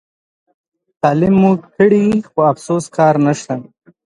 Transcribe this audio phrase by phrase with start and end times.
[1.01, 3.53] تعلیم مو کړي خو افسوس کار نشته.